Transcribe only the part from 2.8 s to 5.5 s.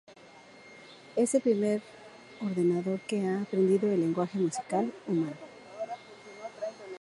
que ha aprendido el lenguaje musical humano.